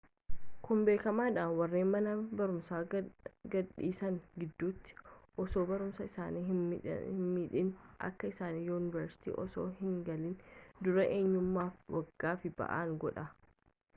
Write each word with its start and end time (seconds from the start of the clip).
kun 0.65 0.79
beekamaadha 0.85 1.41
warreen 1.57 1.89
mana 1.95 2.13
barumsaa 2.37 2.79
gad 2.93 3.67
dhiisan 3.81 4.17
gidduutti 4.43 4.95
osoo 5.43 5.65
barumsaa 5.73 6.07
isaanii 6.11 6.41
hin 6.47 6.65
midhiin 7.35 7.69
akka 8.09 8.31
isaan 8.33 8.59
yuunivarsiiti 8.69 9.37
osoo 9.45 9.67
hin 9.83 10.01
galiin 10.09 10.35
dura 10.87 11.05
eeyyamameefi 11.19 11.97
waggaaf 11.99 12.51
ba'aan 12.63 12.99
godha 13.05 13.29